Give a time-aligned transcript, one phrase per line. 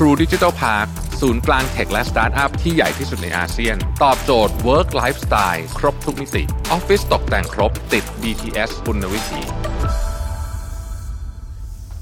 [0.00, 0.88] True Digital Park
[1.20, 9.42] ศูนย์กลางเทคและสตาร์ทอัพที่ใหญ่ที่สุดในอาเซียน ตอบโจทย์ Work Lifestyle ครบทุกมิติออฟฟิศตกแต่งครบติด BTS คุณวิธี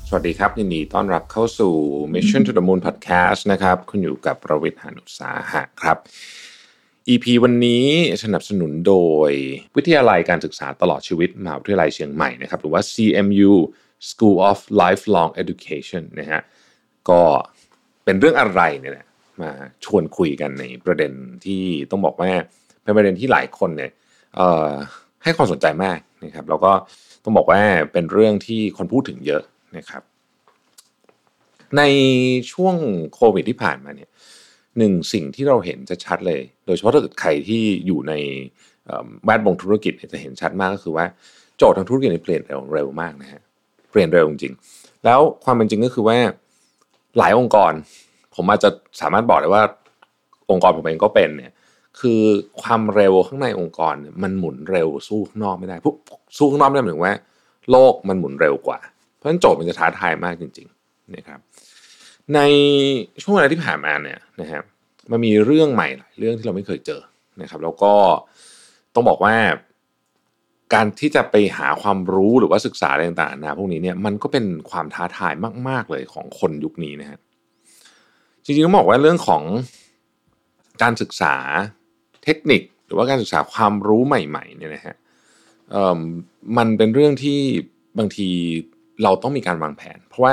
[0.08, 1.74] สวัสดีครับยินดีต้อนรับเข้าสู่
[2.14, 5.96] Mission to the Moon Podcast นะครับคุณอยู่กับประวิทย์หานุสาหะครับ
[7.08, 7.86] EP วันนี้
[8.24, 8.96] สนับสนุนโด
[9.28, 9.30] ย
[9.76, 13.52] วิทยาลัยการศึกษาตลอดชีวิตมหาวิทยาลัยเชียงใหม่นะครับหรือว่า CMU
[14.08, 16.42] School of Lifelong Education นะฮะ
[17.10, 17.22] ก็
[18.04, 19.06] เป็นเรื่องอะไรเนี่ยแหละ
[19.42, 19.50] มา
[19.84, 21.12] ชวนคุยกันในประเด็น
[21.44, 22.30] ที่ต้องบอกว่า
[22.82, 23.90] เป็นประเด็นที่หลายคนเนี่ย
[25.22, 26.72] ให้ความสนใจมากนะครับแล้วก็
[27.24, 27.60] ต้องบอกว่า
[27.92, 29.42] เป็นเรื่องที่คนพูดถึงเยอะ
[29.76, 30.02] นะครับ
[31.78, 31.82] ใน
[32.52, 32.76] ช่วง
[33.14, 34.10] โควิดที่ผ่านมาเนี่ย
[34.78, 38.12] หนึ่งสิ่งที่เราเห็นจะชัดเลย โดยเฉพาะถ้าเกิดใครที่อยู่ใน
[39.24, 41.06] แวดวงธุรกิจจะเห็นชัดมากก็คือว่า
[41.56, 43.40] โจทย์ทางธุรกิจเปลี่ยนเร็วเร็วมากนะฮะ
[43.90, 46.18] เปลี่ยนเร็วจริงๆแล้วความเป็นจริงก็คือว่า
[47.18, 47.72] หลายองค์กร
[48.34, 49.62] ผมอาจจะสามารถบอกได้ว่า
[50.50, 51.52] องค์กรผมเองก็เป็นเนี่ย
[52.00, 52.20] คือ
[52.62, 55.94] ความเร็วข้างในองค์กรมันหมุนเร็วสู้ข้างนอกไม่ได้พวก
[56.38, 57.14] สู้ข้างนอกไม่ได้หมายถึงว่า
[57.70, 58.78] โลกมันหมุนเร็วกว่า
[59.16, 61.38] เพราะฉะนั้นโจทย์มันจะท้าทายมากจริงๆนะครับ
[62.34, 62.40] ใน
[63.22, 64.62] ช่วงเวลาที่ผ่านมาเนี่ยนะครับ
[65.10, 67.00] มันมีเรื่องใหม่หลายเรื่องที่เราไม่เคยเจอ
[67.42, 67.92] นะครับ แล้วก็
[68.94, 69.34] ต้องบอกว่า
[70.74, 75.32] การที่จะไปหาความรู้หรือว่าศึกษาอะไรต่างๆนะพวกนี้เนี่ยมันก็เป็นความท้าทาย
[75.68, 77.18] มาก ๆเลยของคนยุคนี้นะฮะ
[78.44, 79.42] จริงๆต้องบอกว่าเรื่องของ
[80.82, 81.34] การศึกษา
[82.24, 84.94] เทคนิคหรือว่าการศึกษาความรู้ใหม่ๆเนี่ยนะฮะ
[86.56, 87.40] มันเป็นเรื่องที่
[87.98, 88.28] บางที
[89.02, 90.32] เราต้องมีการวางแผน เพราะว่า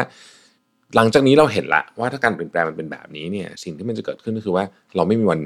[0.95, 4.65] หลังจากนี้เราเห็นละว่าถ้าการเปลี่ยนแปลงมันเป็นแบบนี้เนี่ย สิ่งที่มันจะเกิดขึ้นก็คือว่า
[4.95, 5.41] เราไม่มีวัน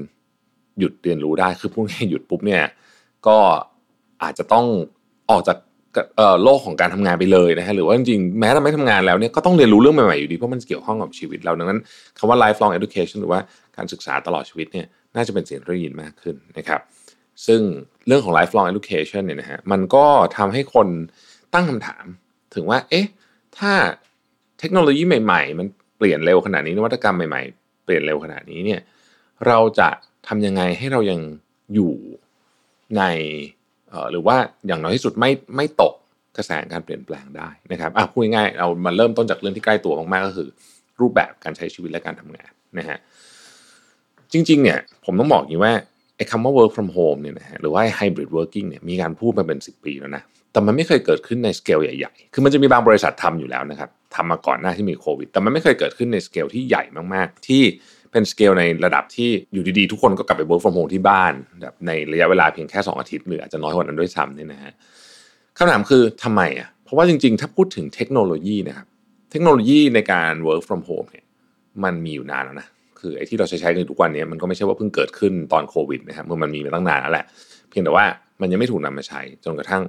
[0.79, 2.63] หยุดเรียนรู้ได้คือพูดง่ายหยุดปุ๊บเนี่ย
[3.27, 3.37] ก็
[4.23, 4.65] อาจจะต้อง
[5.29, 5.57] ออกจาก
[6.43, 11.79] โลกของการทำงานไปเลยนะฮะหรือว่าจริงๆแม้เราไม่ทำงานแล้วเนี่ยก็ต้องเรียนรู้เรื่องใหม่ๆอยู่ดีเพราะมันเกี่ยวข้องกับชีวิตเราดังนั้น
[12.17, 13.39] คำว่า lifelong education หรือว่า
[13.77, 16.81] การศึกษาตลอดชีวิตเนี่ยน่าจะเป็นสิ่งที่ได้ยินมากขึ้นนะครับ
[17.47, 17.61] ซึ่ง
[18.07, 20.05] เรื่องของ lifelong education เนี่ยนะฮะมันก็
[20.37, 20.87] ทำให้คน
[21.53, 22.05] ตั้งคำถาม
[22.55, 23.07] ถึงว่าเอ๊ะ
[23.57, 23.71] ถ้า
[24.59, 25.67] เทคโนโลยีใหม่ ๆ มัน
[25.97, 28.81] เปลี่ยนเร็วขนาดนี้นวัตกรรมใหม่ๆ เปลี่ยนเร็วขนาดนี้เนี่ย
[29.47, 29.89] เราจะ
[30.27, 31.19] ทำยังไงให้เรายัง
[31.73, 31.93] อยู่
[32.97, 33.03] ใน
[34.11, 34.37] หรือว่า
[34.67, 35.93] อย่างน้อยที่สุดไม่ไม่ตก
[36.37, 40.49] กระแสการเปลี่ยนแปลงได้นะครับอะพูดง่ายๆเรามาเริ่มต้นจากเรื่องที่ใกล้ตัวมากๆก็คือ
[41.01, 42.97] รูปแบบการใช้ชีวิตและการทำงานนะฮะ
[44.33, 45.73] จริงๆเนี่ยผมต้องบอกอย่างนี้ว่า
[46.17, 57.63] ไอ้คำว่า work from home เนี่ยนะฮะหรือว่า hybrid working เนี่ยมีการพูดมาเป็น 10 ปีแล้วนะแต่มันไม่เคยเกิดขึ้นในสเกลใหญ่ๆ คือมันจะมีบางบริษัททำอยู่แล้วนะครับทำมาก่อนหน้าที่มีโควิด แต่มันไม่เคยเกิดขึ้นในสเกลที่ใหญ่มากๆ ที่
[58.15, 64.73] เป็นสเกลในระดับที่อยู่ดีๆ ทุกคนก็กลับไป work from home ที่บ้านแบบในระยะเวลาเพียงแค่ 2 อาทิตย์หรืออาจจะน้อยกว่านั้นด้วยซ้ำเนี่ยนะฮะ
[65.57, 68.87] คำถามคือทำไมอะเพราะว่าจริงๆ ถ้าพูดถึงเทคโนโลยีนะครับ
[69.31, 71.25] เทคโนโลยีในการ work from home เนี่ย
[71.83, 72.67] มันมีอยู่นานแล้วนะ
[72.99, 77.25] คือไอ้ที่เราใช้ใช้กันทุกวันนี้มันก็ไม่ใช่ว่าเพิ่งเกิดขึ้นตอนโควิดนะครับมันมีมาตั้งนานแล้วแหละ
[77.69, 78.05] เพียงแต่ว่า
[78.41, 79.83] มันยังไม่ถูกนำมาใช้จนกระทั่ง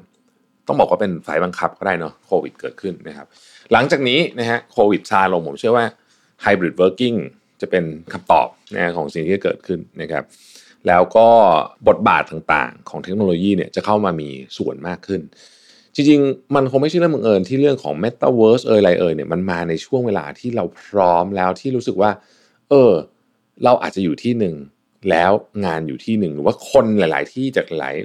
[0.67, 3.27] ต้องบอกว่าเป็นไฟบังคับก็ได้เนาะโควิดเกิดขึ้นนะครับ
[3.73, 5.85] หลังจากนี้นะฮะโควิดซาลงผมเชื่อว่า
[6.45, 7.19] Hybrid Working
[7.61, 10.25] จะเป็นคำตอบนะของสิ่งที่เกิดขึ้นนะครับ
[10.87, 11.29] แล้วก็
[11.89, 14.29] บทบาทต่างๆ ของเทคโนโลยีเนี่ยจะเข้ามามี
[14.59, 15.21] ส่วนมากขึ้น
[15.95, 22.11] จริงๆ มันคงไม่ใช่เรื่องบังเอิญที่เรื่องของ Metaverse เอ่ยอะไรเอ่ยเนี่ยมันมาในช่วงเวลาที่เราพร้อมแล้วที่รู้สึกว่า
[22.71, 22.93] เออ
[23.65, 24.55] เราอาจจะอยู่ที่หนึ่ง
[25.11, 25.33] แล้ว
[25.65, 27.97] งานอยู่ที่หนึ่งหรือว่าคนหลาย ๆ ที่จากหลาย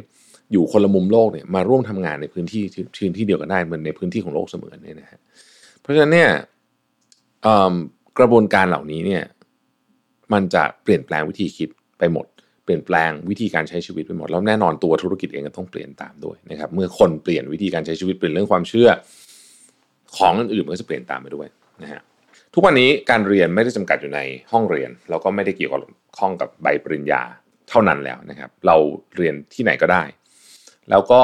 [0.51, 2.63] อยู่คนละมุมโลกเนี่ยมาร่วมทำงานในพื้นที่
[2.97, 5.19] พื้นที่เดียวกันได้เหมือนในพื้นที่ของโลกเสมือนเนี่ยนะฮะ
[5.81, 6.29] เพราะฉะนั้นเนี่ย
[8.19, 9.23] กระบวนการเหล่านี้เนี่ย
[10.34, 11.69] มันจะเปลี่ยนแปลงวิธีคิด
[12.00, 12.25] ไปหมด
[12.64, 18.90] เปลี่ยนแปลงวิธีการใช้ชีวิตไปหมด แล้วแน่นอนตัวธุรกิจเองก็ต้องเปลี่ยนตามด้วยนะครับ เมื่อคนเปลี่ยนวิธีการใช้ชีวิตเปลี่ยนเรื่องความเชื่อ
[20.18, 21.47] ของอื่นๆมันก็จะเปลี่ยนตามไปด้วย
[21.84, 22.02] นะฮะ
[22.53, 24.20] ทุกวันนี้การเรียนไม่ได้จำกัดอยู่ใน
[24.52, 25.81] ห้องเรียน แล้วก็ไม่ได้เกี่ยวกับ
[26.18, 27.22] ข้องกับใบปริญญา
[27.70, 28.75] เท่านั้นแล้วนะครับ เรา
[29.18, 30.03] เรียนที่ไหนก็ได้
[30.90, 31.22] แล้วก็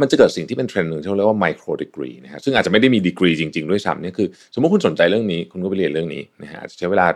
[0.00, 7.06] มันจะเกิดสิ่งที่เป็นเทรนด์หนึ่งที่เรียกว่าไมโครดีกรีนะฮะซึ่งอาจจะไม่ได้มีดีกรีจริงๆ ด้วยซ้ำเนี่ยคือ สมมติคุณสนใจเรื่องนี้ คุณก็ไปเรียนเรื่องนี้นะฮะใช้เวลา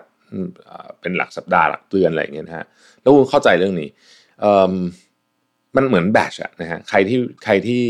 [1.01, 2.67] เป็นหลักสัปดาห์หลักเดือนอะไรอย่างเงี้ยนะฮะ
[3.01, 3.89] แล้วคุณเข้าใจเรื่องนี้
[5.77, 7.83] มันเหมือนแบชอะนะฮะใครที่ใครที่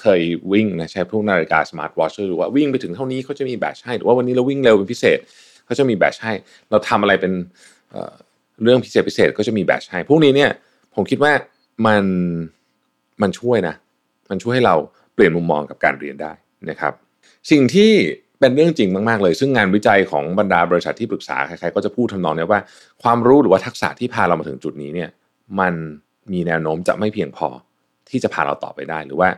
[0.00, 0.20] เคย
[0.52, 5.18] วิ่งนะใช้พวกนาฬิกาสมาร์ทวอชหรือว่าวิ่งไปถึงเท่านี้เขาจะมีแบชให้หรือว่าวันนี้เราวิ่งเร็วเป็นพิเศษ
[5.66, 6.32] เขาจะมีแบชให้
[6.70, 7.32] เราทำอะไรเป็น
[8.62, 10.50] เรื่องพิเศษพิเศษก็จะมีแบชให้ พวกนี้เนี่ย
[10.94, 11.32] ผมคิดว่า
[11.86, 12.04] มัน
[13.22, 13.74] มันช่วยนะ
[14.30, 14.74] มันช่วยให้เรา
[15.14, 16.32] เปลี่ยนมุมมองกับการเรียนได้
[16.70, 16.92] นะครับ
[17.50, 17.92] สิ่งที่
[18.40, 22.60] เป็นเรื่องจริงมากๆเลย ซึ่งงานวิจัยของบรรดาบริษัทที่ปรึกษาใครๆก็จะพูดทำนองนี้ว่า
[23.02, 25.10] ความรู้หรือว่าทักษะที่พาเรามาถึงจุดนี้เนี่ย
[25.60, 25.74] มัน
[26.32, 27.48] มีแนวโน้มจะไม่เพียงพอ
[28.10, 29.28] ที่จะพาเราต่อไปได้หรือว่า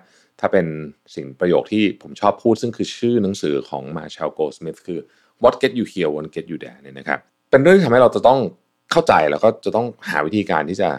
[0.40, 0.66] ถ้าเป็น
[1.14, 4.99] สิ่งประโยคที่ผมชอบพูด ซึ่งคือชื่อหนังสือของมาเชลโกสมิธคือ
[5.42, 7.19] what get you here what get you there เนี่ยนะครับ
[7.50, 8.38] เป็นเรื่องที่ทำให้เราจะต้อง
[8.92, 10.90] เข้าใจแล้วก็จะต้องหาวิธีการที่จะ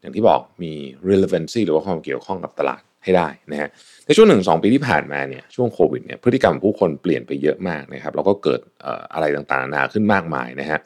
[0.00, 0.72] อย่างที่บอกมี
[1.08, 3.68] relevancy หรือว่าความเกี่ยวข้องกับตลาด ให้ได้นะฮะ
[4.06, 8.60] ในช่วงหนึ่งสองปีที่ผ่านมาเนี่ยช่วงโควิดเนี่ยพฤติกรรมผู้คนเปลี่ยนไปเยอะมากนะครับแล้วก็เกิด
[9.14, 10.78] อะไรต่างๆนานาขึ้นมากมายนะฮะ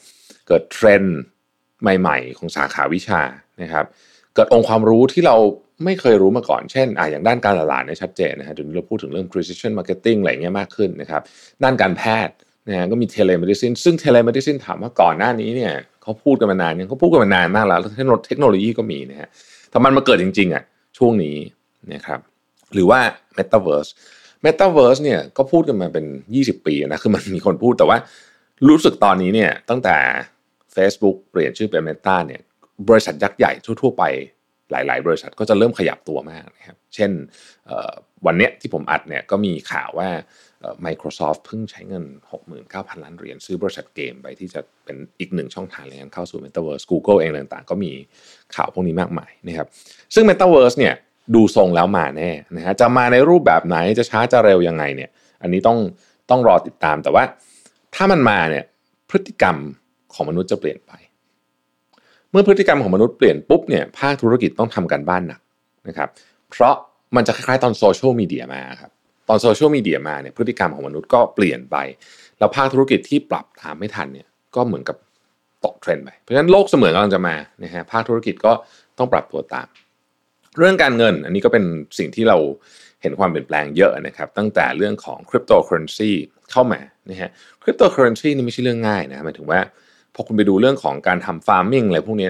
[0.48, 1.18] เกิดเทรนด์
[1.82, 3.22] ใหม่ๆ ของสาขาวิชา
[3.62, 3.84] นะครับ
[4.34, 5.36] เกิดองค์ความรู้ที่เรา
[5.84, 11.22] ไม่เคยรู้มาก่อนเช่นอ่าอย่างด้านการตลาดเนี่ยชัดเจนนะฮะเดี๋ยวนี้เราพูดถึงเรื่อง precision marketing อะไรเงี้ยมากขึ้นนะครับ
[11.62, 12.34] ด้านการแพทย์
[12.69, 15.72] นะฮะก็มี telemedicine ซึ่ง telemedicine ถามว่าก่อนหน้านี้เนี่ย
[16.02, 18.00] เขาพูดกันมานานยังเขาพูดกันมานานมากแล้วเท
[18.34, 19.28] คโนโลยีก็มีนะฮะ
[19.70, 20.62] แต่มันมาเกิดจริงๆอะ
[20.98, 21.36] ช่วงนี้
[21.92, 22.20] นะครับ
[22.74, 23.00] หรือว่า
[23.38, 23.90] Metaverse
[24.44, 26.06] Metaverse เนี่ยก็พูดกันมาเป็น
[26.36, 27.98] 20 ปีนะคือมันมีคนพูดแต่ว่า
[28.68, 29.96] รู้สึกตอนนี้เนี่ยตั้งแต่
[30.76, 32.40] Facebook เปลี่ยนชื่อเป็น Meta เนี่ย
[32.88, 33.52] บริษัทยักษ์ใหญ่
[33.82, 34.04] ทั่วๆไป
[34.70, 37.10] หลาย ๆ บริษัทก็จะเริ่มขยับตัวมากนะครับเช่น
[38.26, 40.10] วันเนี้ยที่ผมอัดเนี่ยก็มีข่าวว่า
[40.86, 42.04] Microsoft เพิ่งใช้เงิน
[42.54, 47.92] 69,000 ล้านเหรียญซื้อบริษัทเกมไปที่จะเป็นอีกหนึ่งช่องทางในการเข้าสู่ Metaverse Google เองต่างๆ ก็มี
[48.56, 49.68] ข่าวพวกนี้มากมายนะครับ
[50.14, 50.94] ซึ่ง Metaverse เนี่ย
[51.34, 55.11] ดูทรงแล้วมาแน่นะฮะจะมาในรูปแบบไหนจะช้าจะเร็วยังไงเนี่ย
[55.43, 55.78] อันนี้ต้อง
[56.31, 57.25] ต้องรอติดตามแต่ว่า
[57.94, 58.64] ถ้ามันมาเนี่ย
[59.11, 59.56] พฤติกรรม
[60.14, 60.93] ของมนุษย์จะเปลี่ยนไป
[62.31, 65.40] เมื่อพฤติกรรมของมนุษย์เปลี่ยนปุ๊บเนี่ยภาคธุรกิจต้องทำกันบ้านหนัก
[65.88, 66.08] นะครับ
[66.50, 66.75] เพราะ
[67.17, 68.90] มันจะคล้ายๆตอนโซเชียลมีเดียมาครับ
[69.29, 71.76] ตอนโซเชียลมีเดียมาเนี่ยพฤติกรรมของมนุษย์ก็เปลี่ยนไป
[72.38, 74.96] แล้วภาคธุรกิจที่ปรับตามไม่ทันเนี่ยก็เหมือนกับ
[75.64, 78.52] ตกเทรนด์ไปเพราะฉะนั้นโลกเสมือนกำลังจะมานะฮะภาคธุรกิจก็
[78.99, 79.67] ต้องปรับตัวตาม
[80.58, 81.64] เรื่องการเงิน อันนี้ก็เป็น
[81.99, 82.37] สิ่งที่เรา
[83.03, 86.11] เห็นความเปลี่ยนแปลงเยอะนะครับ ตั้งแต่เรื่องของคริปโตเคอเรนซี
[86.50, 86.81] เข้ามา
[87.11, 87.31] นะฮะ
[87.62, 89.61] คริปโตเคอร์เรนซีนี่ไม่ใช่เรื่องง่ายนะหมายถึงว่า
[90.14, 92.29] พอคุณไปดูเรื่องของการทำ farming อะไรพวกนี้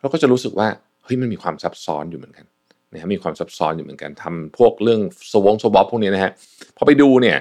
[0.00, 0.68] เราก็จะรู้สึกว่า
[1.04, 2.46] เฮ้ยมันมีความซับซ้อนอยู่เหมือนกัน
[2.92, 5.00] นะฮะมีความซับซ้อนอยู่เหมือนกันทำพวกเรื่อง
[5.32, 6.32] สวง swap พวกนี้นะฮะ
[6.76, 7.38] พอไปดูเนี่ย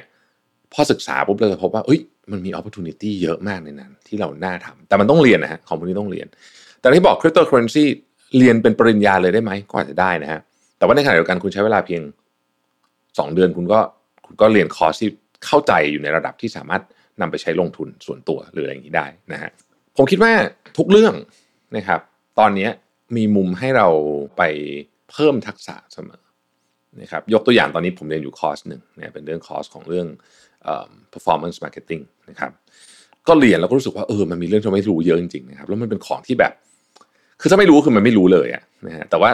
[0.73, 1.99] พอศึกษาปุ๊บเราจะพบว่าเอ้ย
[2.31, 6.27] มันมีโอกาสเยอะมากในนั้น ที่เราน่าทำแต่มันต้องเรียนนะฮะของพวกนี้ต้องเรียน
[6.79, 7.85] แต่ที่บอกคริปโตเคอร์เรนซี
[8.37, 10.41] เรียนเป็นปริญญาเลยได้ไหมก็อาจจะได้นะฮะ
[10.77, 12.01] แต่ว่าในขณะเดียวกันคุณใช้เวลาเพียง
[12.67, 13.79] 2 เดือนคุณก็
[14.25, 15.09] คุณก็เรียนคอร์สที่
[15.45, 16.81] เข้าใจอยู่ในระดับที่สามารถ
[17.21, 19.51] นำไปใช้ลงทุนส่วนตัวหรืออะไรอย่างนี้ได้นะฮะ
[19.97, 20.31] ผมคิดว่า
[20.77, 21.13] ทุกเรื่อง
[21.77, 21.99] นะครับ
[22.39, 22.69] ตอนนี้
[23.15, 23.87] มีมุมให้เรา
[24.37, 24.41] ไป
[25.11, 26.23] เพิ่มทักษะเสมอ
[27.01, 30.07] นะครับยกตัวอย่างตอนนี้ผมเรียนอยู่คอร์สหนึ่งเนี่ยเป็นเรื่องคอร์สของเรื่อง
[31.13, 32.51] performance marketing นะครับ
[33.27, 36.53] ก็เรียนแล้วก็รู้สึกว่าเออมันมีเรื่องที่ไม่รู้เยอะจริงๆนะครับแล้วมันเป็นของที่แบบ
[37.43, 39.31] คือถ้าไม่รู้คือมันไม่รู้เลยอะนะฮะแต่ว่า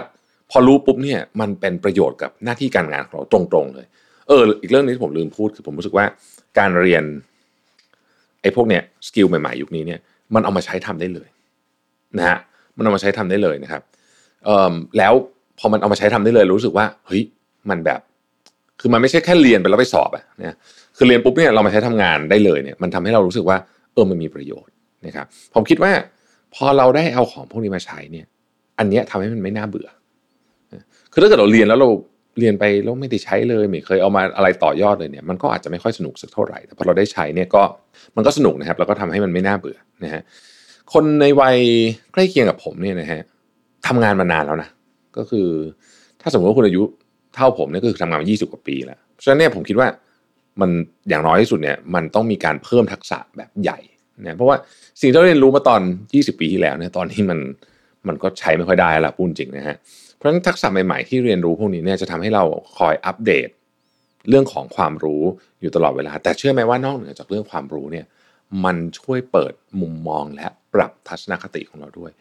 [0.52, 3.86] พอรู้ปุ๊บเนี่ยมันเป็นประโยชน์กับหน้าที่การงานของเราตรงๆเลย
[4.28, 6.06] เออ อีกเรื่องนี้ที่ผมลืมพูดคือผมรู้สึกว่า
[6.60, 7.04] การเรียน
[8.42, 10.00] ไอ้พวกเนี้ยสกิลใหม่ๆยุคนี้เนี่ย
[10.36, 11.28] มันเอามาใช้ทำได้เลย
[12.18, 12.38] นะฮะ
[12.78, 13.82] มันเอามาใช้ทำได้เลยนะครับ
[14.46, 15.14] เอ่อแล้ว
[15.60, 17.22] พอมันเอามาใช้ทำได้เลยรู้สึกว่าเฮ้ย
[17.70, 18.00] มันแบบ
[18.80, 20.56] คือมันไม่ใช่แค่เรียนไปแล้วไปสอบอะเนี่ย
[20.98, 23.58] คือเรียนปุ๊บเนี่ยเรามาใช้ทำงานได้เลยเนี่ย มันทำให้เรารู้สึกว่า
[23.94, 24.74] เออมันมีประโยชน์
[25.06, 25.92] นะครับผมคิดว่า
[26.56, 28.26] พอเราได้เอาของพวกนี้มาใช้เนี่ย
[28.80, 29.90] อันนี้ทำให้มันไม่น่าเบื่อ
[31.12, 31.90] คือถ้าเกิดเราเรียนแล้วเรา
[32.40, 37.64] เรียนไปแล้วไม่ได้ใช้เลยไม่เคยเอามาอะไรต่อยอดเลยเนี่ยมันก็อาจจะไม่ค่อยสนุกสักเท่าไหร่แต่พอเราได้ใช้เนี่ยก็
[38.16, 40.22] มันก็สนุกนะครับ แล้วก็ทำให้มันไม่น่าเบื่อนะฮะ
[40.94, 41.58] คนในวัย
[42.14, 43.22] ใกล้เคียงกับผมเนี่ยนะฮะ
[43.88, 44.70] ทำงานมานานแล้วนะ
[45.18, 45.48] ก็คือ
[46.22, 46.84] ถ้าสมมติว่าคุณอายุ
[47.36, 49.88] เท่าผมเนี่ยก็คือทำงานมา 20 กว่าปีแล้วเพราะฉะนั้นเนี่ยผมคิดว่า
[50.62, 50.70] มัน
[51.10, 53.80] อย่างน้อยที่สุดเนี่ยมันต้องมีการเพิ่มทักษะแบบใหญ่
[54.24, 54.58] นะเพราะว่า
[55.02, 57.40] สิ่งที่เราเรียนรู้มาตอน 20 ปีที่แล้วเนี่ยตอนนี้มัน
[58.08, 59.76] มันก็ใช้ไม่ค่อยได้ละพูดจริงนะฮะ
[60.16, 62.44] เพราะฉะนั้นทักษะใหม่ๆที่เรียนรู้พวกนี้เนี่ยจะทำให้เรา
[62.78, 63.50] คอยอัปเดต
[64.30, 65.24] เรื่องของความรู้
[65.62, 68.06] อยู่ตลอดเวลา แต่เชื่อไหมว่านอกเหนือจากเรื่องความรู้เนี่ย
[68.66, 72.12] มันช่วยเปิดมุมมองและปรับทัศนคติของเราด้วย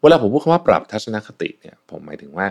[0.00, 2.46] เวลาผมพูดคำว่าปรับทัศนคติเนี่ยผมหมายถึงว่า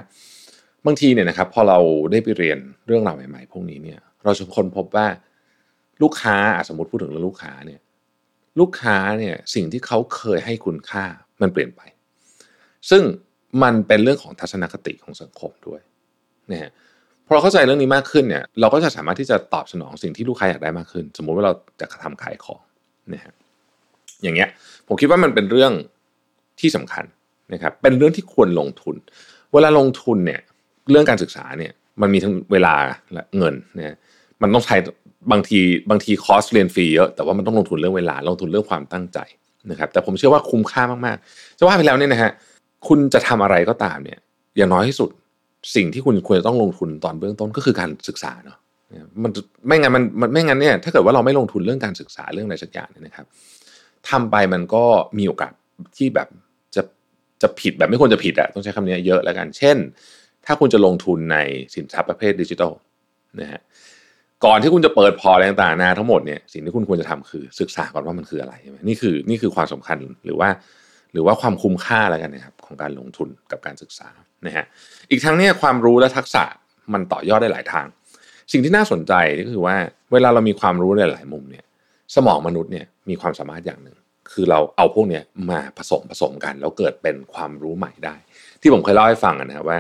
[0.86, 1.80] บางทีเนี่ยนะครับพอเรา
[2.12, 5.08] ได้ไปเรียนเรื่องราวใหม่ๆ พวกนี้เนี่ยเราจะค้นพบว่า
[6.02, 6.36] ลูกค้า
[6.68, 7.80] สมมติพูดถึงเรื่องลูกค้าเนี่ย
[8.60, 11.06] ลูกค้าเนี่ยสิ่งที่เขาเคยให้คุณค่า
[11.42, 11.82] มันเปลี่ยนไป
[12.90, 13.04] ซึ่ง
[13.64, 15.82] มันเป็นเรื่องของทัศนคติของสังคมด้วย
[16.52, 16.72] นะฮะ
[17.26, 22.62] พอเราเข้าใจเรื่องนี้มากขึ้นเนี่ยเราก็จะสามารถที่จะตอบสนองสิ่งที่ลูกค้าอยากได้มากขึ้น สมมุติว่าเราจะทำขายของ
[23.14, 23.34] นะฮะ
[24.24, 24.50] อย่างเงี้ย
[24.88, 25.72] ผมคิดว่ามันเป็นเรื่อง
[26.60, 27.06] ที่สำคัญ
[27.54, 28.96] นะครับเป็นเรื่องที่ควรลงทุน
[29.54, 30.42] เวลาลงทุนเนี่ย
[30.90, 32.76] เรื่องการศึกษาเนี่ยมันมีทั้งเวลา
[33.14, 33.96] และเงินนะ
[34.42, 34.76] มันต้องใช้
[35.32, 39.20] บางทีบางทีคอสเรียนฟรีเยอะแต่ว่ามันต้องลงทุนเรื่องเวลาลงทุนเรื่องความตั้งใจ
[39.72, 42.32] นะครับแต่ผมเชื่อว่าคุ้มค่ามากๆจะว่าไปแล้วเนี่ยนะฮะ
[42.88, 44.20] คุณจะทำอะไรก็ตามเนี่ย
[44.58, 45.10] อย่างน้อยที่สุด
[45.76, 48.58] สิ่งที่คุณควรจะต้องลงทุนตอนเบื้องต้นก็คือการศึกษาเนาะ
[49.24, 49.32] มัน
[49.68, 53.26] ไม่งั้นมันมันไม่งั้นเนี่ยถ้าเกิดว่าเราไม่ลงทุนเรื่องการศึกษาเรื่องอะไรสักอย่างเนี่ยนะครับ
[54.10, 54.84] ทำไปมันก็
[55.18, 55.52] มีโอกาส
[55.98, 56.28] ที่แบบ
[56.76, 56.82] จะ
[57.42, 59.78] จะผิดแบบไม่ควรจะผิดอะต้องใช้คำนี้เยอะแล้วกัน เช่น
[60.46, 61.38] ถ้าคุณจะลงทุนใน
[61.74, 62.72] สินทรัพย์ประเภทดิจิทัล
[63.42, 63.62] นะฮะ
[64.46, 70.50] ก่อนที่คุณจะเปิดพออะไรต่างๆนาทั้งหมดเนี่ยสิ่งที่คุณควรจะทำคือศึกษาก่อนว่ามันคืออะไรใช่ไหมนี่คือนี่คือความสำคัญหรือว่า
[71.14, 74.10] หรือว่าความคุ้มค่าอะไรกันนะครับของการลงทุนกับการศึกษา
[74.46, 74.66] นะฮะ
[75.10, 76.44] อีกทั้งเนี่ยความรู้และทักษะ
[76.94, 77.86] มันต่อยอดได้หลายทาง
[78.52, 79.76] สิ่งที่น่าสนใจก็คือว่า
[80.12, 81.66] เวลาเรามีความรู้ในหลายมุมเนี่ย
[82.16, 83.98] สมองมนุษย์เนี่ยมีความสามารถอย่างหนึ่ง
[84.32, 85.20] คือเราเอาพวกเนี้
[85.52, 88.16] มาผสมผสมกัน แล้วเกิดเป็นความรู้ใหม่ได้
[88.62, 89.78] ที่ผมเคยเล่าให้ฟังนะครับว่า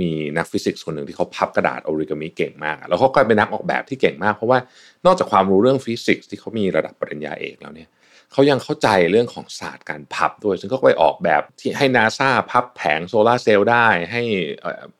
[0.00, 4.58] มีนักฟิสิกส์คนหนึ่งที่เขาพับกระดาษโอริกามิเก่งมาก แล้วเขาก็เป็นนักออกแบบที่เก่งมาก เพราะว่า
[5.06, 7.88] นอกจากความรู้เรื่องฟิสิกส์ที่เขามีระดับปริญญาเอกแล้วเนี่ย
[8.32, 14.22] เขายังเข้าใจเรื่องของศาสตร์การพับด้วย ซึ่งก็ไปออกแบบที่ให้นาซาพับแผงโซลาร์เซลล์ได้ ให้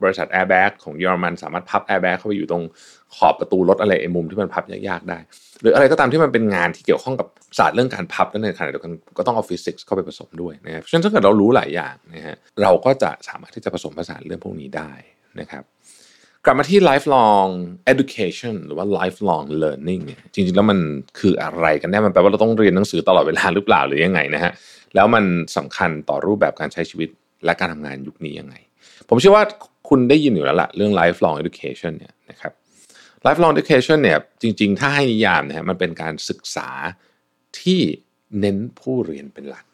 [0.03, 2.65] บริษัทแอร์แบ็กของเยอรมันสามารถพับแอร์แบ็กเข้าไปอยู่ตรง
[3.17, 5.19] ขอบประตูรถอะไรไอ้มุมที่มันพับยากๆได้
[5.61, 7.29] หรืออะไรก็ตามที่มันเป็นงานที่เกี่ยวข้องกับ
[7.59, 14.93] ศาสตร์เรื่องการพับนั่นในขณะเดียวกันก็ต้องเอาฟิสิกส์เข้าไปผสมด้วยนะครับฉะนั้นถ้าเกิดเรารู้หลายอย่างนะฮะเราก็จะสามารถที่จะผสมผสานเรื่องพวกนี้ได้
[15.41, 15.65] นะครับ
[16.45, 17.51] กลับมาที่ lifelong
[17.93, 20.79] education หรือว่า lifelong learning เนี่ยจริงๆ แล้วมัน
[21.19, 24.53] คืออะไรกันแน่มันแปลว่าเราต้องเรียนหนังสือตลอดเวลาหรือเปล่าหรือยังไงนะฮะ
[24.95, 25.25] แล้วมัน
[25.57, 27.09] สำคัญต่อรูปแบบการใช้ชีวิต
[27.45, 28.55] และการทำงานยุคนี้ยังไง
[29.09, 29.45] ผมเชื่อว่า
[29.89, 32.53] คุณได้ยินอยู่แล้วละเรื่อง lifelong education เนี่ยนะครับ
[33.27, 36.69] lifelong education เนี่ยจริงๆ ถ้าให้นิยามนะฮะมันเป็นการศึกษา
[37.61, 37.81] ที่
[38.41, 39.65] เน้นผู้เรียนเป็นหลัก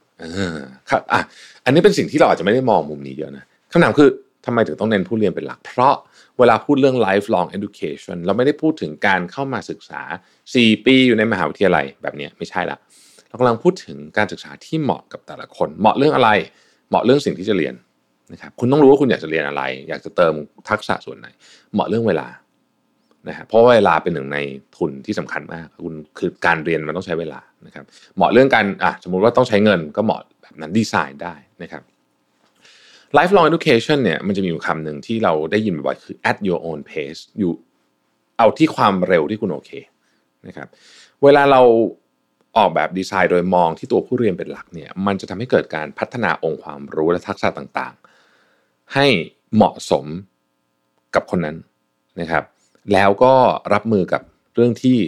[0.90, 1.20] ครับอะ
[1.64, 4.08] อันนี้เป็นสิ่งที่เราอาจจะไม่ได้มองมุมนี้เยอะนะคำถามคือ
[4.46, 5.94] ทำไมถึงต้องเน้นผู้เรียนเป็นหลัก เพราะ
[6.38, 10.00] เวลาพูดเรื่อง lifelong education เราไม่ได้พูดถึงการเข้ามาศึกษา
[10.44, 12.78] 4 ปีอยู่ในมหาวิทยาลัยแบบนี้ไม่ใช่ละ
[13.28, 16.30] เรากำลังพูดถึงการศึกษาที่เหมาะกับแต่ละคน เหมาะเรื่องอะไร
[16.88, 17.74] เหมาะเรื่องสิ่งที่จะเรียน
[18.32, 20.34] นะครับคุณต้องรู้ว่าคุณอยากจะเรียนอะไร อยากจะเติม
[20.70, 21.26] ทักษะส่วนไหน
[21.72, 22.26] เหมาะเรื่องเวลา
[23.28, 24.38] นะฮะเพราะเวลาเป็นหนึ่งใน
[24.76, 27.84] ทุนที่สำคัญมากคุณคือการเรียนมันต้องใช้เวลานะครับ
[28.16, 31.82] เหมาะเรื่องการอะสมมุติว่าต้องใช้เงินก็เหมาะแบบนั้นดีไซน์ได้นะครับ
[33.16, 37.52] lifelong education เนี่ยมันจะมีอยู่คำหนึ่งที่เราได้ยินบ่อยคือ at your own pace อยู่
[38.38, 39.70] เอาที่ความเร็วที่คุณโอเค
[40.46, 40.68] นะครับ
[41.22, 41.62] เวลาเรา
[42.56, 49.06] ออกแบบดีไซน์โดยมองที่ตัวผู้เรียนเป็นหลักเนี่ยมันจะทำให้เกิดการพัฒนาองค์ความรู้และทักษะต่างๆ ให้
[49.54, 50.04] เหมาะสม
[51.14, 51.56] กับคนนั้น
[52.20, 52.44] นะครับ
[52.92, 53.34] แล้วก็
[53.74, 54.22] รับมือกับ
[54.54, 54.98] เรื่องที่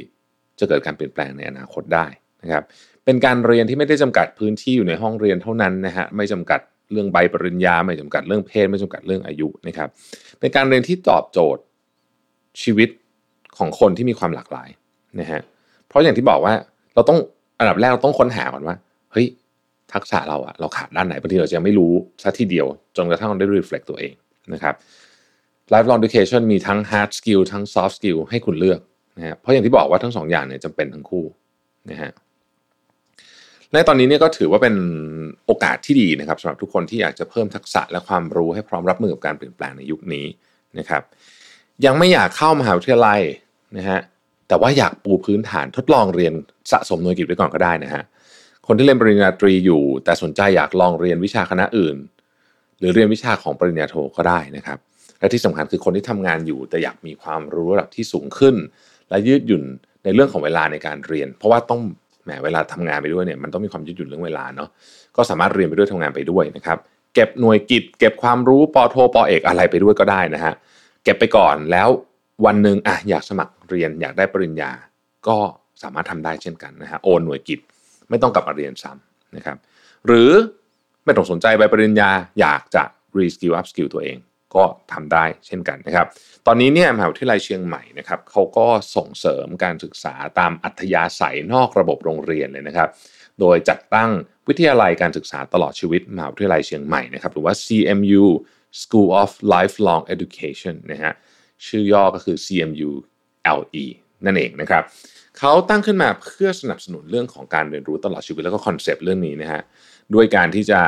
[0.58, 2.06] จะเกิดการเปลี่ยนแปลงในอนาคตได้
[2.42, 2.64] นะครับ
[3.04, 6.60] เป็นการเรียนที่ไม่ได้จำกัดพื้นที่อยู่ในห้องเรียนเท่านั้นนะฮะไม่จำกัด
[6.92, 9.88] เรื่องใบปริญญา ไม่จำกัดเรื่องเพศ ไม่จำกัดเรื่องอายุนะครับ
[10.40, 11.62] เป็นการเรียนที่ตอบโจทย์
[12.62, 12.88] ชีวิต
[13.58, 14.68] ของคนที่มีความหลากหลาย
[15.20, 15.40] นะฮะ
[15.88, 16.54] เพราะอย่างที่บอกว่า
[16.94, 17.18] เราต้อง
[17.58, 18.76] อันดับแรกเราต้องค้นหาก่อนว่า
[19.12, 19.26] เฮ้ย
[19.92, 21.92] ทักษะเราอะเราขาดด้านไหนบางทีเราจะไม่รู้
[22.22, 22.66] ซะทีเดียว
[22.96, 24.14] จนกระทั่งได้ reflect ตัวเอง
[24.52, 24.74] นะครับ
[25.74, 28.80] lifelong education มีทั้ง hard skill ทั้ง soft skill ให้คุณเลือก
[29.16, 31.24] นะฮะเพราะอย่างที่บอกว่าทั้งสองอย่างเนี่ยจำเป็นทั้งคู่
[31.90, 32.10] นะฮะ
[33.72, 34.74] ในตอนนี้เนี่ยก็ถือว่าเป็น
[35.46, 40.26] โอกาสที่ดีนะครับสำหรับทุกคนที่อยากจะเพิ่มทักษะและความรู้ให้พร้อมรับมือกับการเปลี่ยนแปลงในยุคนี้
[40.78, 41.02] นะครับ
[41.84, 43.20] ยังไม่อยากเข้ามหาวิทยาลัย
[43.78, 44.00] นะฮะ
[44.48, 46.34] แต่ว่าอยากปูพื้นฐานทดลองเรียน
[46.72, 48.02] สะสมหน่วยกิจไว้ก่อนก็ได้นะฮะ
[48.66, 51.96] คนที่เรียนปริญญาตรีอยู่ แต่สนใจอยากลองเรียนวิชาคณะอื่น
[52.78, 54.78] หรือเรียนวิชาของปริญญาโทก็ได้นะครับ
[55.20, 58.54] และที่สำคัญคือคนที่ทำงานอยู่แต่อยากมีความรู้ระดับที่สูงขึ้น
[59.10, 59.64] และยืดหยุ่น
[60.04, 61.80] ในเรื่องของเวลาในการเรียน เพราะว่าต้อง
[62.24, 64.68] แหมเวลาทำงานไปด้วยเนี่ยมันต้องมีความยืดหยุ่นเรื่องเวลาเนาะ
[65.16, 66.78] ก็สามารถเรียนไปด้วยทำงานไปด้วยนะครับ
[67.14, 70.54] เก็บหน่วยกิจ เก็บความรู้ปอโทปอเอกอะไรไปด้วยก็ได้นะฮะ
[71.04, 71.88] เก็บไปก่อนแล้ว
[72.46, 74.70] วันหนึ่งอะอยากสมัครเรียนอยากได้ปริญญา
[75.28, 75.36] ก็
[75.82, 77.60] สามารถทำได้เช่นกันนะฮะโอนหน่วยกิจ
[78.10, 79.56] ไม่ต้องกลับมาเรียนซ้ำนะครับ
[80.06, 80.30] หรือ
[81.04, 82.10] ไม่ต้องสนใจใบปริญญา
[82.40, 82.82] อยากจะ
[83.16, 84.18] reskill up skill ตัวเอง
[84.54, 86.06] ก็ทำได้เช่นกันนะครับ
[86.46, 92.88] ตอนนี้เนี่ยมหาวิทยาลัยเชียงใหม่นะครับเขาก็ส่งเสริมการศึกษาตามอัธยาศัยนอกระบบโรงเรียนเลยนะครับ
[93.40, 94.10] โดยจัดตั้ง
[94.48, 98.24] วิทยาลัยการศึกษาตลอดชีวิตมหาวิทยาลัยเชียงใหม่นะครับหรือว่า CMU
[98.80, 101.12] School of Lifelong Education นะฮะ
[101.66, 102.90] ชื่อย่อก็คือ CMU
[103.60, 103.84] LE
[104.24, 104.82] นั่นเองนะครับ
[105.38, 109.62] เขาตั้งขึ้นมาเพื่อสนับสนุนเรื่องของการเรียนรู้ตลอดชีวิตแล้วก็คอนเซปต์เรื่องนี้นะฮะ
[110.14, 110.80] ด้วยการที่จะ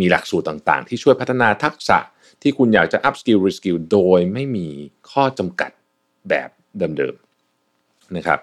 [0.00, 1.98] มีหลักสูตรต่างๆ ที่ช่วยพัฒนาทักษะ
[2.42, 4.66] ที่คุณอยากจะ up skill re skill โดยไม่มี
[5.10, 5.70] ข้อจำกัด
[6.28, 8.40] แบบเดิมๆนะครับ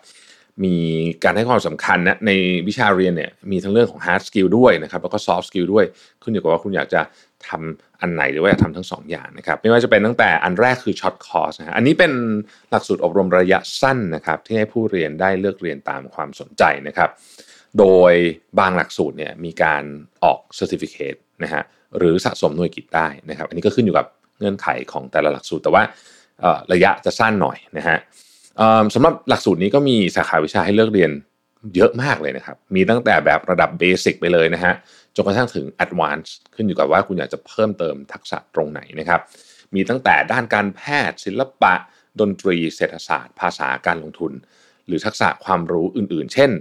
[0.63, 0.75] มี
[1.23, 2.31] การให้ความสำคัญนะใน
[2.67, 5.85] วิชาเรียนเนี่ยมีทั้งเรื่องของ hard skill ด้วยนะครับแล้วก็ soft skill ด้วย
[6.23, 7.01] ขึ้นอยู่กับว่าคุณอยากจะ
[7.47, 12.11] ทำอันไหนหรือว่าอยากทำทั้งสองอย่างนะครับไม่ว่าจะเป็นตั้งแต่อันแรกคือ short course นะฮะอันนี้เป็น
[12.69, 17.09] หลักสูตรอบรมระยะสั้นนะครับที่ให้ผู้เรียนได้เลือกเรียนตามความสนใจนะครับ
[17.79, 18.13] โดย
[18.59, 19.83] บางหลักสูตรเนี่ยมีการ
[20.23, 21.63] ออก certificate นะฮะ
[21.97, 24.05] หรือสะสมหน่วยกิตได้นะครับ อันนี้ก็ขึ้นอยู่กับ
[24.39, 25.83] เงื่อนไขของแต่ละหลักสูตร แต่ว่า
[26.73, 27.97] ระยะจะสั้นหน่อยนะฮะ
[28.93, 31.11] สำหรับหลักสูตรนี้ก็มีสาขาวิชาให้เลือกเรียน
[31.75, 34.73] เยอะมากเลยนะครับ มีตั้งแต่แบบระดับ basic ไปเลยนะฮะ
[35.15, 39.21] จนกระทั่งถึง advance ขึ้นอยู่กับว่าคุณอยากจะเพิ่มเติมทักษะตรงไหนนะครับ
[39.75, 41.73] มีตั้งแต่ด้านการแพทย์ ศิลปะ
[42.19, 44.31] ดนตรี เศรษฐศาสตร์ ภาษา การลงทุน
[44.87, 46.51] หรือทักษะความรู้อื่นๆ เช่น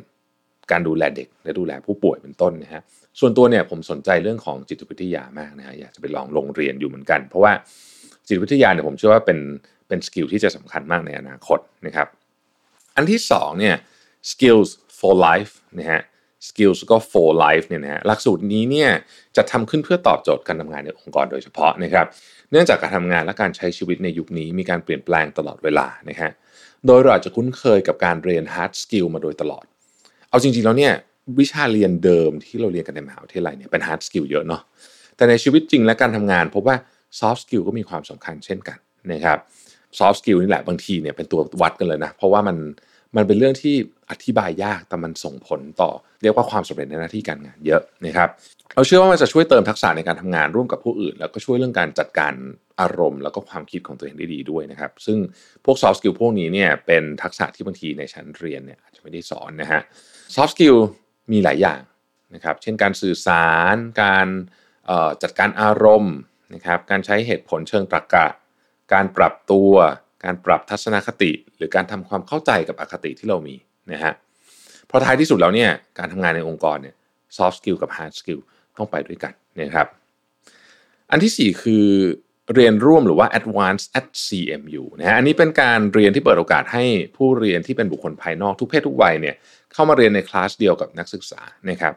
[0.70, 2.82] การดูแลเด็กและดูแลผู้ป่วยเป็นต้นนะฮะ
[3.20, 7.52] ส่วนตัวเนี่ยผมสนใจเรื่องของจิตวิทยามากนะฮะอยากจะไปลองลงเรียนอยู่เหมือนกัน เพราะว่า
[8.28, 9.38] จิตวิทยาเนี่ยผมเชื่อว่าเป็น
[9.88, 12.08] เป็นสกิลที่จะสำคัญมากในอนาคตนะครับ
[12.96, 13.76] อันที่สองเนี่ย
[14.30, 14.68] skills
[14.98, 16.02] for life นะฮะ
[16.48, 18.90] skills ก็ for life เนี่ยนะฮะหลักสูตรนี้เนี่ย
[19.36, 22.06] จะทำขึ้นเพื่อตอบโจทย์การทำงานในองค์กรโดยเฉพาะนะครับ
[22.50, 26.30] เนื่องจากการทำงานและการใช้ชีวิตในยุคนี้มีการเปลี่ยนแปลงตลอดเวลานะฮะ
[26.86, 29.64] โดยเราอาจจะคุ้นเคยกับการเรียน hard skill มาโดยตลอด
[30.28, 30.92] เอาจริงๆแล้วเนี่ย
[31.38, 34.62] วิชาเรียนเดิมที่เราเรียนกันในมหาวิทยาลัยเนี่ยเป็น hard skill เยอะเนาะ
[35.16, 36.76] แต่ในชีวิตจริงและการทำงานพบว่า
[37.20, 38.78] soft skill ก็มีความสำคัญเช่นกัน
[39.12, 39.38] นะครับ
[39.98, 42.56] soft skill นี่แหละบางทีเนี่ยเป็นตัววัดกันเลยนะ เพราะว่ามัน
[43.16, 43.74] มันเป็นเรื่องที่
[44.10, 45.90] อธิบายยากแต่มันส่งผลต่อ
[46.22, 48.28] เรียกว่าความสำเร็จในหน้าที่การงานเยอะนะครับ
[48.74, 52.34] เราเชื่อว่ามันจะช่วยเติมทักษะในการทำงานร่วมกับผู้อื่น แล้วก็ช่วยเรื่องการจัดการ
[52.80, 55.18] อารมณ์ แล้วก็ความคิดของตัวเองได้ดีด้วยนะครับ ซึ่ง
[55.64, 59.80] พวก soft skill พวกนี้เนี่ยเป็นทักษะที่บางทีในชั้นเรียนเนี่ยอาจจะไม่ได้สอนนะฮะ
[60.34, 60.76] soft skill
[61.32, 61.80] มีหลายอย่าง
[62.34, 64.26] นะครับ เช่นการสื่อสาร การ
[65.22, 66.16] จัดการอารมณ์
[66.54, 68.26] นะครับ การใช้เหตุผลเชิงตรรกะ
[68.92, 69.72] การปรับตัว
[70.24, 73.54] การปรับทัศนคติ หรือการทำความเข้าใจกับอคติที่เรามี
[73.92, 74.12] นะฮะ
[74.86, 76.94] เพราะท้ายที่สุดแล้วเนี่ยการทำงานในองค์กรเนี่ย
[77.36, 78.40] soft skill กับ hard skill
[78.76, 79.86] ต้องไปด้วยกันนะครับ
[81.10, 81.86] อันที่ 4 คือ
[82.54, 86.84] เรียนร่วมหรือว่า advanced at CMU นะฮะอันนี้เป็นการเรียนที่เปิดโอกาสให้
[87.16, 89.36] ผู้เรียนที่เป็นบุคคลภายนอกทุกเพศทุกวัยเนี่ย
[89.74, 91.40] เข้ามาเรียนในคลาสเดียวกับนักศึกษา
[91.70, 91.94] นะครับ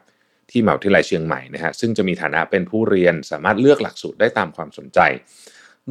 [0.51, 4.99] ที่มหาวิทยาลัยเชียงใหม่นะฮะซึ่งจะมีฐานะเป็นผู้เรียนสามารถเลือกหลักสูตรได้ตามความสนใจ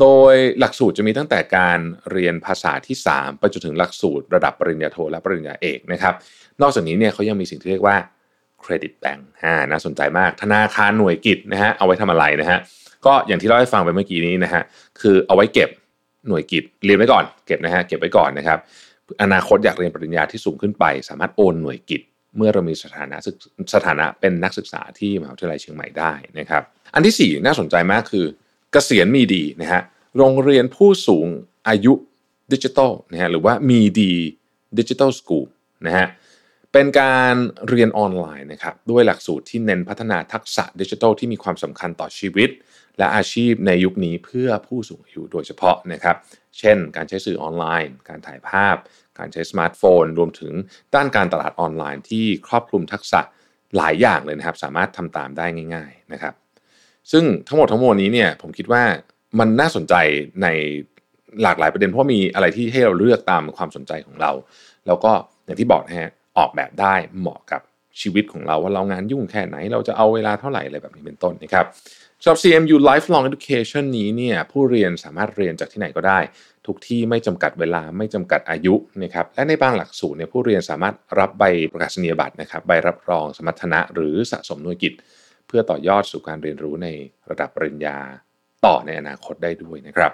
[0.00, 1.78] โดยหลักสูตรจะมีตั้งแต่การ
[2.12, 6.14] เรียนภาษาที่ 3 ไปจนถึงหลักสูตรระดับปริญญาโทและปริญญาเอกนะครับ
[6.62, 7.97] นอกจากนี้เนี่ยเขายังมีสิ่งที่เรียกว่า
[8.61, 9.26] เครดิตแบงค์
[9.71, 12.59] น่าสนใจมาก ธนาคารหน่วยกิจนะฮะเอาไว้ทำอะไรนะฮะ
[13.07, 14.62] ก็อย่างที่เล่าให้ฟังไปเมื่อกี้นี้นะฮะ
[15.00, 15.71] คือเอาไว้เก็บ
[16.28, 18.59] หน่วยกิจเรียนไว้ก่อนเก็บนะฮะเก็บไว้ก่อนนะครับ
[19.22, 22.02] อนาคตอยากเรียนปริญญาที่สูงขึ้นไป สามารถโอนหน่วยกิจ
[22.36, 23.16] เมื่อเรามีสถานะ
[23.75, 26.62] สถานะเป็นนักศึกษาที่มหาวิทยาลัยเชียงใหม่ได้นะครับ
[26.94, 28.26] อันที่ 4 น่าสนใจมากคือ
[28.72, 29.83] เกษียณมีดีนะฮะ
[30.16, 31.26] โรงเรียนผู้สูง
[31.68, 31.92] อายุ
[32.52, 35.46] ดิจิทัลนะฮะหรือว่ามี D Digital School
[35.87, 36.07] นะฮะ
[36.78, 37.34] เป็นการ
[37.68, 42.50] เรียนออนไลน์นะครับด้วยหลักสูตรที่เน้นพัฒนาทักษะดิจิทัลที่มีความสำคัญต่อชีวิต
[42.98, 46.16] และอาชีพในยุคนี้เพื่อผู้สูงอายุโดยเฉพาะนะครับ
[46.58, 48.76] เช่น การใช้สื่อออนไลน์ การถ่ายภาพ
[49.18, 50.52] การใช้สมาร์ทโฟน รวมถึง
[50.94, 53.20] ด้านการตลาดออนไลน์ที่ครอบคลุมทักษะ
[53.76, 56.34] หลายอย่างเลยนะครับ สามารถทำตามได้ง่าย ๆนะครับ
[57.12, 58.82] ซึ่งทั้งหมดทั้งมวลนี้เนี่ยผมคิดว่า
[59.38, 59.94] มันน่าสนใจ
[60.42, 60.48] ใน
[61.42, 64.32] หลากหลายประเด็นเพราะมีอะไรที่ให้เราเลือกตามความสนใจของเรา
[64.86, 65.12] แล้วก็
[65.44, 67.61] อย่างที่บอกนะฮะ ออกแบบได้เหมาะกับ
[68.01, 71.66] ชีวิตของเราว่าเรางานยุ่งแค่ไหน เราจะเอาเวลาเท่าไหร่อะไรแบบนี้เป็นต้นนะครับ
[72.22, 76.18] สำหรับ CMU Lifelong Education นี้เนี่ยผู้เรียนสามารถเรียนจากที่ไหนก็ได้
[76.66, 84.92] ทุกที่ไม่จำกัดเวลาไม่จำกัดอายุนะครับและในบางหลักสูตรเนี่ยผู้เรียนสามารถรับใบประกาศนียบัตรนะครับใบรับรองสมรรถนะหรือสะสมหน่วยกิจ
[85.46, 86.88] เพื่อต่อยอดสู่การเรียนรู้ใน
[87.31, 87.99] ระดับปริญญา
[88.66, 90.12] ต่อในอนาคตได้ด้วยนะครับ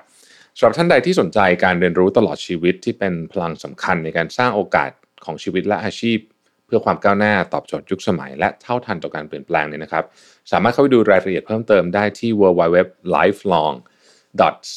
[0.56, 4.90] สำหรับท่านใดที่สนใจการเรียนรู้ตลอดชีวิตที่เป็นพลังสำคัญในการสร้างโอกาส
[5.24, 6.18] ของชีวิตและอาชีพ
[6.66, 10.04] เพื่อความก้าวหน้าตอบโจทย์ยุคสมัย และเท่าทันต่อการเปลี่ยนแปลงเนี่ยนะครับ
[10.52, 13.76] สามารถเข้าไปดูรายละเอียดเพิ่มเติมได้ที่ www.lifelong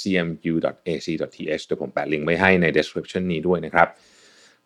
[0.02, 3.88] cmu.ac.th เดี๋ยวผมแปะลิงก์ไว้ให้ใน description นี้ด้วยนะครับ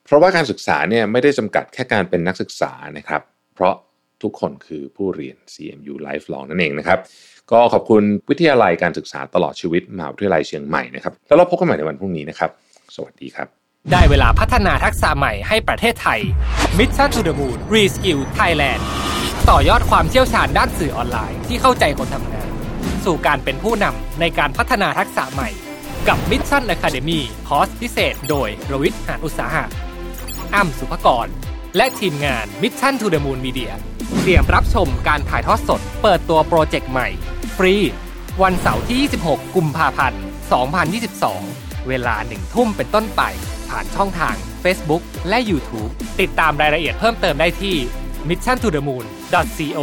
[0.06, 3.22] เพราะว่าการศึกษาเนี่ยไม่ได้จำกัดแค่การเป็นนักศึกษานะครับ
[3.56, 3.76] เพราะ
[4.24, 7.00] ทุกคนคือผู้เรียน CMU Lifelong นั่นเองนะครับ
[7.52, 12.52] ก็ขอบคุณวิทยาลัยการศึกษาตลอดชีวิตมหาวิทยาลัยเชียงใหม่นะครับ แล้วเราพบกันใหม่ในวันพรุ่งนี้นะครับ
[12.96, 16.20] สวัสดีครับ ได้เวลาพัฒนาทักษะใหม่ให้ประเทศไทย
[16.78, 18.82] Mission to the Moon Reskill Thailand
[19.50, 22.50] ต่อยอดความเชี่ยวชาญด้านสื่อออนไลน์ที่เข้าใจคนทำงาน
[23.06, 25.50] สู่การเป็นผู้นำในการพัฒนาทักษะใหม่
[26.08, 29.66] กับ Mission Academy คอร์สพิเศษ โดยรวิทย์หานอุตสาหะ
[30.56, 31.28] อ้ำสุภกร
[31.78, 33.72] และทีมงาน Mission to the Moon Media
[34.20, 37.08] เตรียมรับชมการถ่ายทอดสด เปิดตัวโปรเจกต์ใหม่
[37.58, 37.76] ฟรี
[38.42, 40.22] วันเสาร์ที่ 26 กุมภาพันธ์
[41.06, 43.24] 2022 เวลาหนึ่งทุ่มเป็นต้นไป
[43.70, 47.76] ผ่านช่องทาง Facebook และ YouTube ติดตามรายละเอียดเพิ่มเติมได้ที่
[48.30, 49.80] mission to the moon co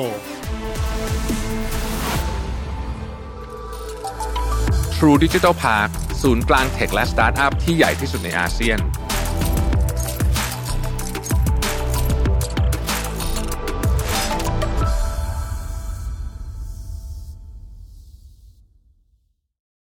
[4.96, 5.88] True Digital Park
[6.22, 8.78] ศูนย์กลางเทคและสตาร์ทอัพที่ใหญ่ที่สุดในอาเซียน